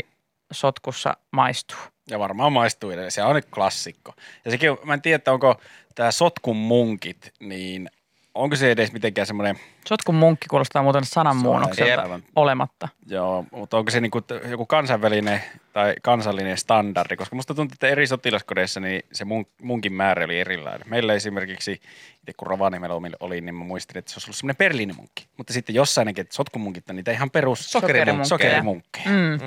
[0.51, 1.77] sotkussa maistuu.
[2.09, 3.11] Ja varmaan maistuu edelleen.
[3.11, 4.13] Se on nyt klassikko.
[4.45, 5.61] Ja sekin, mä en tiedä, että onko
[5.95, 7.89] tämä sotkun munkit, niin
[8.35, 9.55] onko se edes mitenkään semmoinen,
[9.87, 12.87] Sotkun munkki kuulostaa muuten sananmuunnokselta olematta.
[13.05, 15.41] joo, mutta onko se niinku t- joku kansainvälinen
[15.73, 20.39] tai kansallinen standardi, koska musta tuntuu, että eri sotilaskodeissa niin se mun, munkin määrä oli
[20.39, 20.89] erilainen.
[20.89, 25.27] Meillä esimerkiksi, itse kun Rovaniemellä oli- niin mä muistin, että se olisi ollut semmoinen berliinimunkki.
[25.37, 28.25] Mutta sitten jossain näkee, että sotkumunkit on niitä ihan perus Sokerimunkkeja.
[28.25, 29.05] sokerimunkkeja.
[29.09, 29.39] Mm.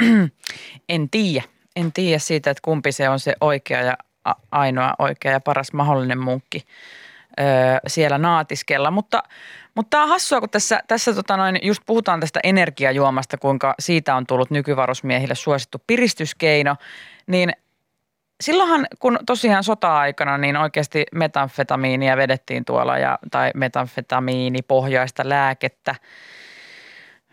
[0.00, 0.30] Mm.
[0.88, 1.42] En tiedä.
[1.76, 3.96] En tiedä siitä, että kumpi se on se oikea ja
[4.50, 6.64] ainoa oikea ja paras mahdollinen munkki
[7.86, 8.90] siellä naatiskella.
[8.90, 9.22] Mutta,
[9.74, 14.14] mutta tämä on hassua, kun tässä, tässä tota noin, just puhutaan tästä energiajuomasta, kuinka siitä
[14.14, 16.76] on tullut nykyvarusmiehille suosittu piristyskeino,
[17.26, 17.52] niin
[18.40, 25.94] silloinhan, kun tosiaan sota-aikana, niin oikeasti metamfetamiinia vedettiin tuolla, ja, tai metamfetamiinipohjaista lääkettä,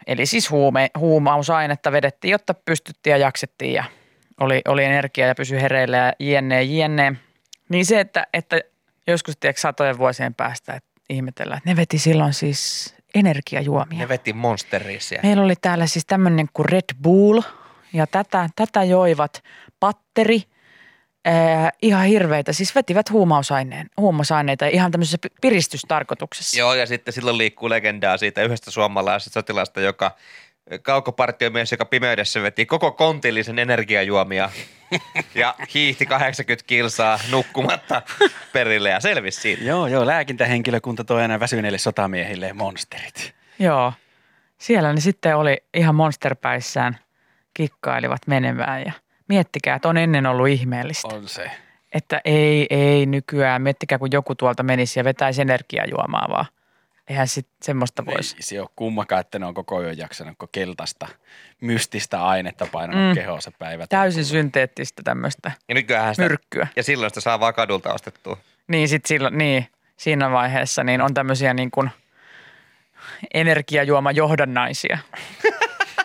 [0.07, 3.83] Eli siis huume, huumausainetta vedettiin, jotta pystyttiin ja jaksettiin ja
[4.39, 7.15] oli, oli energiaa ja pysyi hereillä ja jne, jne.
[7.69, 8.61] Niin se, että, että
[9.07, 13.99] joskus tiedätkö, satojen vuosien päästä että ihmetellään, että ne veti silloin siis energiajuomia.
[13.99, 15.19] Ne veti monsterisia.
[15.23, 17.41] Meillä oli täällä siis tämmöinen kuin Red Bull
[17.93, 19.43] ja tätä, tätä joivat
[19.79, 20.43] patteri,
[21.25, 26.59] ää, ihan hirveitä, siis vetivät huumausaineen, huumausaineita ihan tämmöisessä pi- piristystarkoituksessa.
[26.59, 30.15] Joo, ja sitten silloin liikkuu legendaa siitä yhdestä suomalaisesta sotilasta, joka
[30.81, 34.49] kaukopartiomies, joka pimeydessä veti koko kontillisen energiajuomia
[35.35, 38.01] ja hiihti 80 kilsaa nukkumatta
[38.53, 39.63] perille ja selvisi siitä.
[39.63, 43.35] Joo, joo, lääkintähenkilökunta toi aina väsyneille sotamiehille monsterit.
[43.59, 43.93] Joo,
[44.57, 46.97] siellä ne sitten oli ihan monsterpäissään,
[47.53, 48.91] kikkailivat menemään ja
[49.29, 51.15] miettikää, että on ennen ollut ihmeellistä.
[51.15, 51.51] On se.
[51.93, 56.45] Että ei, ei nykyään, miettikää kun joku tuolta menisi ja vetäisi energiajuomaa vaan.
[57.09, 58.35] Eihän sit semmoista voisi.
[58.35, 61.07] Ei se ole kummakaan, että ne on koko ajan jaksanut kun keltaista
[61.61, 63.15] mystistä ainetta painanut mm.
[63.15, 63.89] kehoonsa päivät.
[63.89, 66.67] Täysin synteettistä tämmöistä Ja nykyään sitä, myrkkyä.
[66.75, 68.37] ja silloin sitä saa vaan kadulta ostettua.
[68.67, 71.89] Niin sit silloin, niin, siinä vaiheessa niin on tämmöisiä niin kuin
[73.33, 74.97] energiajuomajohdannaisia,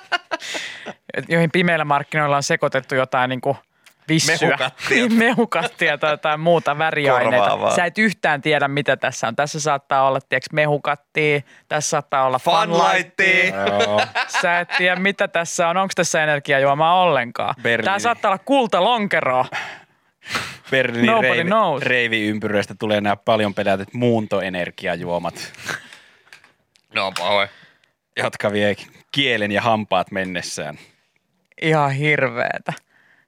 [1.29, 3.57] joihin pimeillä markkinoilla on sekoitettu jotain niin kuin
[4.11, 4.49] vissyä.
[4.49, 5.09] Mehukattia.
[5.27, 7.49] Mehukattia tai jotain muuta väriaineita.
[7.49, 7.77] Korvaavaa.
[7.77, 9.37] Sä et yhtään tiedä, mitä tässä on.
[9.37, 13.55] Tässä saattaa olla, tiedätkö, mehukattia, tässä saattaa olla Funlightia.
[14.43, 15.77] Sä et tiedä, mitä tässä on.
[15.77, 17.55] Onko tässä energiajuomaa ollenkaan?
[17.63, 17.85] Berliini.
[17.85, 19.47] Tämä saattaa olla kultalonkero.
[20.71, 21.83] Berliinin Nobody reivi, knows.
[21.83, 25.53] reiviympyröistä tulee nämä paljon pelätyt muuntoenergiajuomat,
[26.95, 27.49] No on pahoin.
[28.17, 28.75] jotka vie
[29.13, 30.79] kielen ja hampaat mennessään.
[31.63, 32.73] Ihan hirveetä.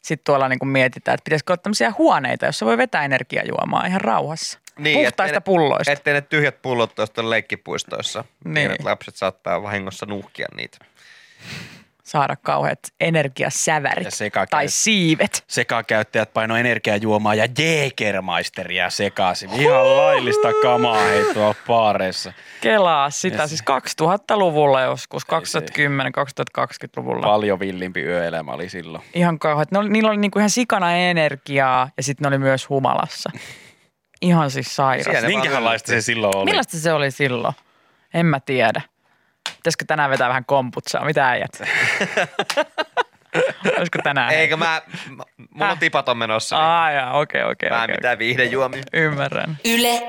[0.02, 4.00] Sitten tuolla niin kuin mietitään, että pitäisikö olla tämmöisiä huoneita, jossa voi vetää energiajuomaa ihan
[4.00, 4.58] rauhassa.
[4.76, 5.92] Puhtaista ettei ne- pulloista.
[5.92, 8.24] Ettei ne tyhjät pullot tuosta leikkipuistoissa.
[8.44, 8.68] Niin.
[8.68, 8.84] Niin.
[8.84, 10.78] lapset saattaa vahingossa nuuhkia niitä.
[12.02, 15.44] Saada kauheat energiasävärit Ja sekakäyt- tai siivet.
[15.48, 19.50] Sekakäyttäjät paino energiajuomaa ja Jägermeisteria sekaisin.
[19.52, 22.32] Ihan laillista kamaa hei tuolla baareissa.
[22.60, 27.22] Kelaa sitä, Ja siis 2000-luvulla joskus, Ei se- 2010-2020-luvulla.
[27.26, 29.04] Paljon villimpi yöelämä oli silloin.
[29.14, 29.70] Ihan kauheat.
[29.70, 33.30] Ne oli, niillä oli niinku ihan sikana energiaa ja sitten ne oli myös humalassa.
[34.22, 35.24] Ihan siis sairas.
[35.26, 36.44] Minkälaista se silloin oli?
[36.44, 37.54] Millaista se oli silloin?
[38.14, 38.80] En mä tiedä.
[39.56, 41.04] Pitäisikö tänään vetää vähän komputsaa?
[41.04, 41.62] Mitä äijät?
[43.78, 44.30] Olisiko tänään?
[44.32, 44.82] Eikö mä,
[45.50, 46.56] mulla on tipaton menossa.
[46.56, 47.96] Niin Aa, jaa, okei, okei, mä en okei.
[47.96, 48.82] mitään viihdejuomia.
[48.92, 49.58] Ymmärrän.
[49.64, 50.02] Yle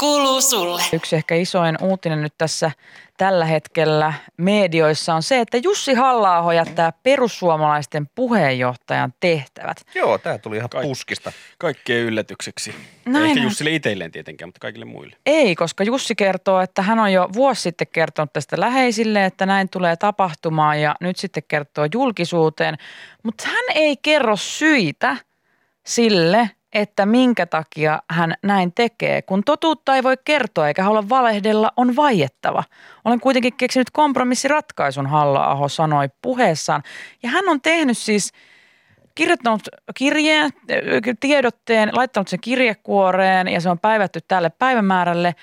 [0.00, 0.82] kuuluu sulle.
[0.92, 2.70] Yksi ehkä isoin uutinen nyt tässä
[3.16, 9.76] tällä hetkellä medioissa on se, että Jussi halla jättää perussuomalaisten puheenjohtajan tehtävät.
[9.94, 10.88] Joo, tää tuli ihan Kaikki.
[10.88, 11.32] puskista.
[11.58, 12.74] Kaikkeen yllätykseksi.
[13.04, 13.44] Näin Ehkä on.
[13.44, 15.16] Jussille itselleen tietenkään, mutta kaikille muille.
[15.26, 19.68] Ei, koska Jussi kertoo, että hän on jo vuosi sitten kertonut tästä läheisille, että näin
[19.70, 22.76] tulee tapahtumaan ja nyt sitten kertoo julkisuuteen.
[23.22, 25.16] Mutta hän ei kerro syitä
[25.86, 29.22] sille, että minkä takia hän näin tekee.
[29.22, 32.64] Kun totuutta ei voi kertoa eikä halua valehdella, on vaiettava.
[33.04, 36.82] Olen kuitenkin keksinyt kompromissiratkaisun, halla sanoi puheessaan.
[37.22, 38.32] Ja hän on tehnyt siis
[39.14, 39.62] kirjoittanut
[39.94, 40.50] kirjeen,
[41.20, 45.34] tiedotteen, laittanut sen kirjekuoreen ja se on päivätty tälle päivämäärälle.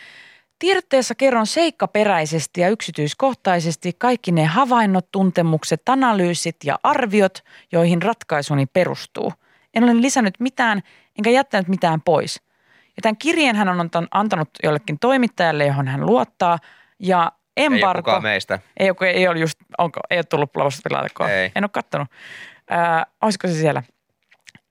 [0.59, 9.33] Tiedotteessa kerron seikkaperäisesti ja yksityiskohtaisesti kaikki ne havainnot, tuntemukset, analyysit ja arviot, joihin ratkaisuni perustuu.
[9.77, 10.81] En ole lisännyt mitään
[11.17, 12.41] enkä jättänyt mitään pois.
[12.85, 16.57] Ja tämän kirjeen hän on antan- antanut jollekin toimittajalle, johon hän luottaa.
[16.99, 18.59] Ja Ei ole embargo, kukaan meistä.
[18.79, 21.29] ei ole, ei ole just, onko, ei ole tullut lavastopilaatikkoa.
[21.29, 21.51] Ei.
[21.55, 22.07] En ole kattonut.
[22.69, 23.83] Ää, olisiko se siellä?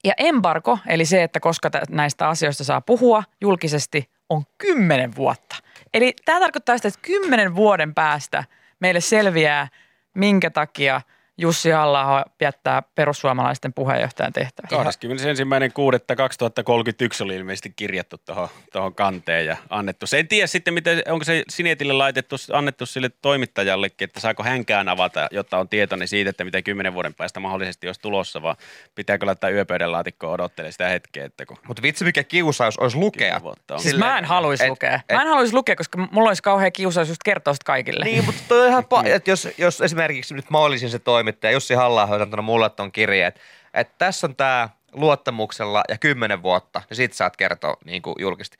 [0.03, 5.55] Ja embargo, eli se, että koska tä- näistä asioista saa puhua julkisesti, on kymmenen vuotta.
[5.93, 8.43] Eli tämä tarkoittaa sitä, että kymmenen vuoden päästä
[8.79, 9.67] meille selviää,
[10.13, 11.01] minkä takia
[11.39, 14.85] Jussi halla jättää perussuomalaisten puheenjohtajan tehtävän.
[14.85, 20.07] 21.6.2031 oli ilmeisesti kirjattu tuohon, tuohon kanteen ja annettu.
[20.07, 24.89] Se en tiedä sitten, miten, onko se Sinetille laitettu, annettu sille toimittajallekin, että saako hänkään
[24.89, 28.55] avata, jotta on tietoinen siitä, että mitä kymmenen vuoden päästä mahdollisesti olisi tulossa, vaan
[28.95, 33.19] pitääkö laittaa yöpöydän laatikkoon odottelemaan sitä hetkeä, että kun Mutta vitsi mikä kiusaus olisi lukea.
[33.19, 33.79] Kymmenen vuotta on.
[33.79, 34.95] Siis Silleen, mä en haluaisi et- lukea.
[34.95, 38.05] et- Mä en haluaisi lukea, koska mulla olisi kauhean kiusaus just kertoa sitä kaikille.
[38.05, 41.26] Niin, mutta toi on ihan pa- että jos, jos esimerkiksi nyt mä olisin se toimittaja,
[41.51, 43.33] Jussi halla olisi antanut mulle ton kirjeen,
[43.73, 48.57] että, tässä on tämä luottamuksella ja kymmenen vuotta, niin sit saat kertoa niin kuin julkisesti.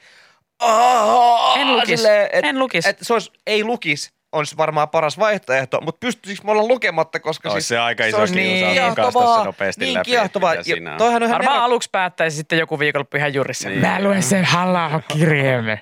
[0.59, 2.03] Aa, En lukis.
[2.31, 2.85] En lukis.
[2.85, 7.49] Että se olisi, ei lukis, olisi varmaan paras vaihtoehto, mutta pystyisikö me olla lukematta, koska
[7.49, 10.53] Olisi siis se aika iso kiusaus, niin se nopeasti niin läpi, kiehtovaa.
[10.53, 10.97] Ja on.
[10.97, 13.69] toihan on ihan Varmaan nero- aluksi päättäisi sitten joku viikonloppu ihan jurissa.
[13.69, 13.81] Niin.
[13.81, 15.81] Mä luen sen halla kirjeemme.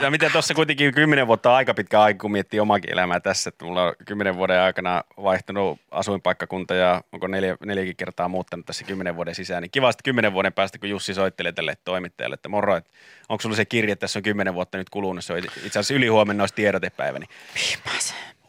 [0.00, 3.64] Ja miten tuossa kuitenkin kymmenen vuotta aika pitkä aika, kun miettii omakin elämää tässä, että
[3.64, 9.16] mulla on kymmenen vuoden aikana vaihtunut asuinpaikkakunta ja onko neljä, neljäkin kertaa muuttanut tässä kymmenen
[9.16, 9.62] vuoden sisään.
[9.62, 12.90] Niin kivasti kymmenen vuoden päästä, kun Jussi soittelee tälle toimittajalle, että moro, että
[13.28, 15.94] onko sulla se kirje, että tässä on kymmenen vuotta nyt kulunut, se on itse asiassa
[15.94, 17.18] ylihuomenna olisi tiedotepäivä.
[17.18, 17.30] Niin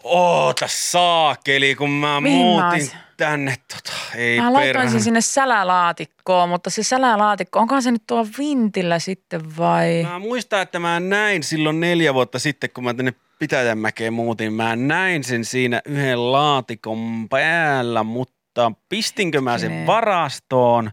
[0.04, 3.56] Oota saakeli, kun mä Mihin mä muutin ois- tänne.
[3.74, 9.00] Tota, ei Mä laitoin sen sinne sälälaatikkoon, mutta se sälälaatikko, onkohan se nyt tuo vintillä
[9.00, 10.08] sitten vai?
[10.12, 14.54] Mä muistan, että mä näin silloin neljä vuotta sitten, kun mä tänne Pitäjänmäkeen muutin.
[14.54, 20.92] Mä näin sen siinä yhden laatikon päällä, mutta pistinkö mä sen varastoon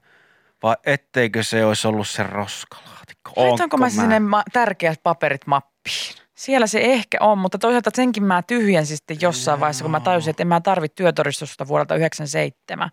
[0.63, 3.31] vai etteikö se olisi ollut se roskalaatikko?
[3.37, 6.28] Laitoinko Onko mä sinne ma- tärkeät paperit mappiin?
[6.39, 10.31] Siellä se ehkä on, mutta toisaalta senkin mä tyhjensin sitten jossain vaiheessa, kun mä tajusin,
[10.31, 12.91] että en mä tarvitse työtodistusta vuodelta 97.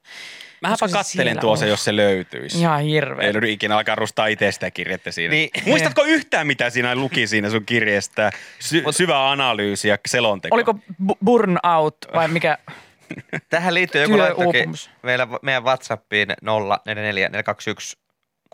[0.61, 2.59] Mähäpä Olisiko se kattelen siellä tuossa, jos se löytyisi.
[2.59, 3.27] Ihan hirveä.
[3.27, 5.31] Ei löydy ikinä alkaa rustaa itse sitä kirjettä siinä.
[5.31, 5.49] Niin.
[5.65, 8.31] Muistatko yhtään, mitä siinä luki siinä sun kirjeestä?
[8.59, 10.55] Sy- syvä analyysi ja selonteko.
[10.55, 12.57] Oliko bu- burnout vai mikä?
[13.49, 18.04] Tähän liittyy joku laittokin meillä, meidän WhatsAppiin 044421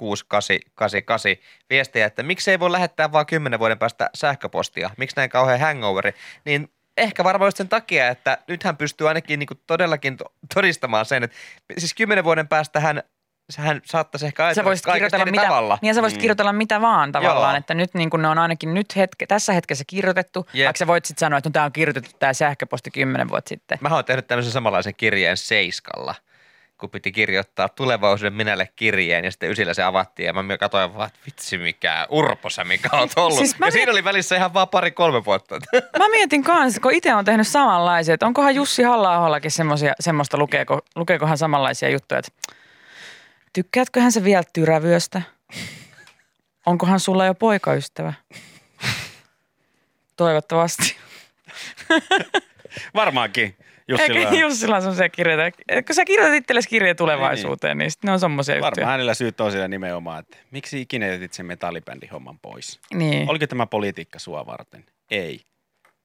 [0.02, 1.36] 6888
[1.70, 6.14] viestiä, että miksei voi lähettää vaan 10 vuoden päästä sähköpostia, miksi näin kauhean hangoveri,
[6.46, 11.24] niin ehkä varmaan just sen takia, että nythän pystyy ainakin niin todellakin to- todistamaan sen,
[11.24, 11.38] että
[11.78, 13.04] siis 10 vuoden päästä hän,
[13.58, 15.78] hän saattaisi ehkä Sä ajatella voisit kaikesta kirjoitella mitä, tavalla.
[15.82, 16.22] niin sä voisit Mm.
[16.22, 17.58] kirjoitella mitä vaan tavallaan, Joo.
[17.58, 20.66] että nyt niin kun ne on ainakin nyt hetke, tässä hetkessä kirjoitettu, Jep.
[20.66, 23.78] vaikka sä voit sitten sanoa, että no, tämä on kirjoitettu tämä sähköposti kymmenen vuotta sitten.
[23.82, 26.16] Mä oon tehnyt tämmöisen samanlaisen kirjeen Seiskalla,
[26.82, 31.08] kun piti kirjoittaa tulevaisuuden minälle kirjeen ja sitten ysillä se avattiin ja mä katsoin vaan,
[31.08, 33.38] että vitsi mikä urpo sä mikä ollut.
[33.38, 35.56] Siis Siis mä ja mie- siinä oli välissä ihan vaan pari-kolme vuotta.
[36.00, 40.80] Mä mietin kanssa, kun itse on tehnyt samanlaisia, että onkohan Jussi halla semmosia, semmoista, lukeeko,
[40.96, 42.32] lukeekohan samanlaisia juttuja, että
[43.54, 45.22] tykkäätköhän sä vielä tyrävyöstä?
[46.66, 48.14] Onkohan sulla jo poikaystävä?
[50.16, 50.96] Toivottavasti.
[52.96, 53.56] Varmaankin.
[53.88, 54.40] Jussilla Eikä on.
[54.40, 55.52] Jussilla on semmoisia kirjeitä.
[55.88, 58.72] Kun sä kirjoitat itsellesi kirjeen tulevaisuuteen, niin, sit ne on semmoisia juttuja.
[58.72, 62.80] Varmaan hänellä syyt on siellä nimenomaan, että miksi ikinä jätit sen metallibändin homman pois?
[62.94, 63.30] Niin.
[63.30, 64.86] Oliko tämä politiikka sua varten?
[65.12, 65.42] Ei.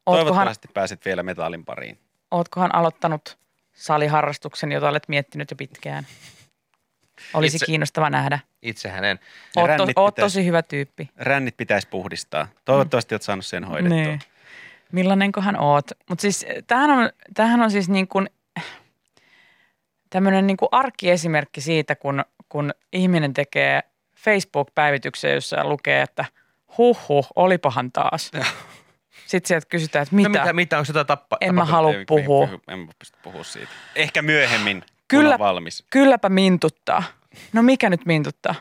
[0.07, 1.99] Ootkohan, Toivottavasti pääset vielä metallin pariin.
[2.31, 3.39] ootkohan aloittanut
[3.73, 6.07] saliharrastuksen, jota olet miettinyt jo pitkään?
[7.35, 8.39] Olisi Itse- kiinnostava nähdä.
[8.63, 9.19] Itse hänen.
[9.57, 11.09] Ne Oot, to, oot pitäisi- tosi hyvä tyyppi.
[11.17, 12.49] Rännit pitäisi puhdistaa.
[12.65, 13.99] Toivottavasti olet saanut sen hoidettua.
[13.99, 14.19] Niin.
[14.93, 15.91] Millainenkohan oot?
[16.09, 18.31] Mutta siis tämähän on, tämähän on siis niin kuin
[20.11, 23.83] tämmöinen niin kuin arkkiesimerkki siitä, kun, kun ihminen tekee
[24.17, 26.25] Facebook-päivityksen, jossa lukee, että
[26.79, 28.31] huh huh, olipahan taas.
[29.27, 30.29] Sitten sieltä kysytään, että mitä?
[30.29, 31.37] No mitä, mitä onko jotain tappa?
[31.41, 32.47] En mä halua puhua.
[32.47, 33.73] puhu- En pysty puhua siitä.
[33.97, 35.35] Ehkä myöhemmin, Kyllä.
[35.35, 35.85] on valmis.
[35.91, 37.03] Kylläpä mintuttaa.
[37.53, 38.55] No mikä nyt mintuttaa?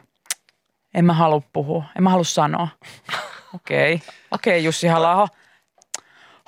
[0.94, 2.68] En mä halua puhua, en mä halua sanoa.
[3.54, 4.08] Okei, okay.
[4.32, 5.28] okei okay, Jussi halla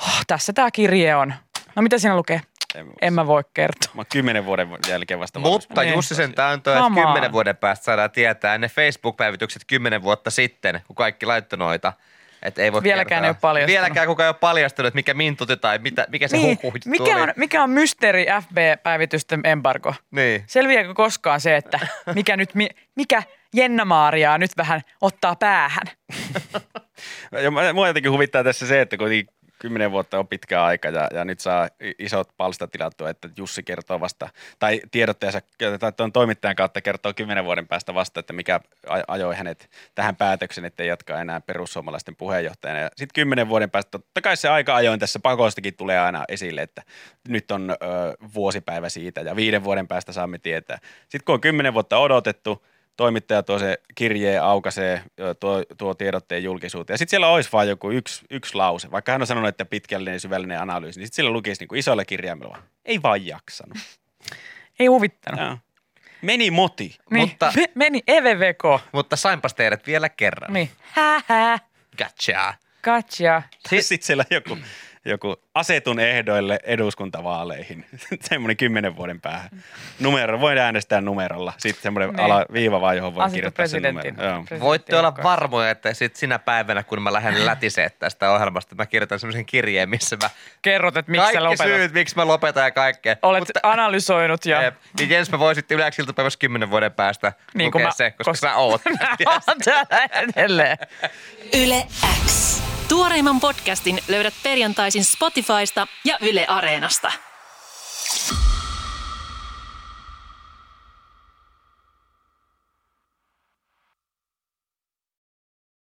[0.01, 1.33] oh, tässä tämä kirje on.
[1.75, 2.41] No mitä siinä lukee?
[2.75, 3.91] En, En mä voi kertoa.
[3.93, 5.39] Mä kymmenen vuoden jälkeen vasta.
[5.39, 5.93] Mutta Niin.
[5.93, 10.95] Jussi sen täyntö, että kymmenen vuoden päästä saadaan tietää ne Facebook-päivitykset kymmenen vuotta sitten, kun
[10.95, 11.93] kaikki laittoi noita.
[12.43, 13.25] Että ei voi Vieläkään kertoa.
[13.25, 13.73] ei ole paljastunut.
[13.81, 17.21] Vieläkään kukaan ei ole paljastunut, että mikä mintuti tai mitä, mikä se Niin, mikä, oli.
[17.21, 19.93] on, mikä on mysteeri FB-päivitysten embargo?
[20.11, 20.43] Niin.
[20.47, 21.79] Selviääkö koskaan se, että
[22.15, 23.23] mikä nyt, mi- mikä
[23.55, 25.85] Jenna-Maariaa nyt vähän ottaa päähän?
[27.43, 31.07] Ja mä- mua jotenkin huvittaa tässä se, että kuitenkin kymmenen vuotta on pitkä aika ja,
[31.13, 35.41] ja nyt saa isot palstat tilattua, että Jussi kertoo vasta, tai tiedottajansa,
[35.79, 38.59] tai tuon toimittajan kautta kertoo kymmenen vuoden päästä vasta, että mikä
[39.07, 42.79] ajoi hänet tähän päätöksen, että ei jatkaa enää perussuomalaisten puheenjohtajana.
[42.79, 46.61] Ja sitten kymmenen vuoden päästä, totta kai se aika ajoin tässä pakostakin tulee aina esille,
[46.61, 46.83] että
[47.27, 47.75] nyt on ö,
[48.33, 50.79] vuosipäivä siitä ja viiden vuoden päästä saamme tietää.
[51.01, 52.65] Sitten kun on kymmenen vuotta odotettu,
[52.97, 55.01] toimittaja tuo se kirjeen aukaisee,
[55.39, 56.93] tuo, tuo tiedotteen julkisuuteen.
[56.93, 60.13] Ja sitten siellä olisi vain joku yksi, yksi lause, vaikka hän on sanonut, että pitkällinen
[60.13, 63.77] ja syvällinen analyysi, niin sitten siellä lukisi niin kuin isolla kirjaimella, ei vaan jaksanut.
[64.79, 65.41] Ei huvittanut.
[65.41, 65.57] Joo.
[66.21, 66.97] Meni moti.
[67.11, 68.63] Niin, Mutta- me, meni EVVK.
[68.91, 70.53] Mutta sainpas teidät vielä kerran.
[70.53, 70.69] Niin,
[71.27, 71.59] hää,
[71.97, 72.53] Gotcha.
[72.81, 73.41] katja.
[73.81, 74.57] Sitten siellä joku,
[75.09, 77.85] joku asetun ehdoille eduskuntavaaleihin.
[78.29, 79.49] semmoinen kymmenen vuoden päähän.
[79.99, 81.53] Numero, voin äänestää numerolla.
[81.57, 82.19] Sitten semmoinen Niin.
[82.19, 84.15] ala, viiva vaan, johon voi Asetu kirjoittaa sen presidentin.
[84.15, 84.45] numeron.
[84.59, 89.19] Voitte olla varmoja, että sit sinä päivänä, kun mä lähden lätisee tästä ohjelmasta, mä kirjoitan
[89.19, 90.29] semmoisen kirjeen, missä mä
[90.61, 91.67] Kerrot, että miksi sä kaikki lopetat.
[91.67, 93.15] syyt, miksi mä lopetan ja kaikkea.
[93.21, 94.61] Olet analysoinut ja...
[94.61, 94.75] Jep.
[94.99, 98.31] Niin Jens, mä voisin yleensä iltapäivässä kymmenen vuoden päästä Niin kuin lukea mä- se, koska
[98.31, 98.81] koska- sä oot.
[99.47, 100.77] on täällä edelleen.
[101.53, 101.87] Yle
[102.27, 102.46] X.
[102.89, 107.26] Tuoreimman podcastin löydät perjantaisin Spotifysta ja Yle Areenasta.